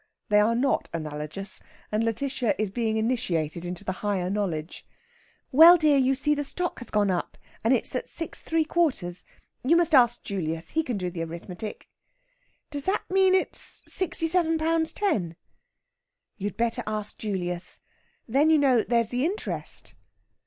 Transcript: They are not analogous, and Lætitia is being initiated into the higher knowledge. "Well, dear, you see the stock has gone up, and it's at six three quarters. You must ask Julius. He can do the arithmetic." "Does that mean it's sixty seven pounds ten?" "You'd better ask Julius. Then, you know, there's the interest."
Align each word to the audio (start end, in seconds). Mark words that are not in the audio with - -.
They 0.29 0.39
are 0.39 0.55
not 0.55 0.89
analogous, 0.93 1.61
and 1.91 2.01
Lætitia 2.01 2.55
is 2.57 2.71
being 2.71 2.97
initiated 2.97 3.65
into 3.65 3.83
the 3.83 3.91
higher 4.01 4.31
knowledge. 4.31 4.83
"Well, 5.51 5.77
dear, 5.77 5.97
you 5.99 6.15
see 6.15 6.33
the 6.33 6.43
stock 6.43 6.79
has 6.79 6.89
gone 6.89 7.11
up, 7.11 7.37
and 7.63 7.71
it's 7.71 7.95
at 7.95 8.09
six 8.09 8.41
three 8.41 8.65
quarters. 8.65 9.25
You 9.63 9.75
must 9.75 9.93
ask 9.93 10.23
Julius. 10.23 10.71
He 10.71 10.81
can 10.81 10.97
do 10.97 11.11
the 11.11 11.23
arithmetic." 11.23 11.87
"Does 12.71 12.85
that 12.85 13.03
mean 13.11 13.35
it's 13.35 13.83
sixty 13.85 14.27
seven 14.27 14.57
pounds 14.57 14.91
ten?" 14.91 15.35
"You'd 16.35 16.57
better 16.57 16.81
ask 16.87 17.19
Julius. 17.19 17.79
Then, 18.27 18.49
you 18.49 18.57
know, 18.57 18.81
there's 18.81 19.09
the 19.09 19.23
interest." 19.23 19.93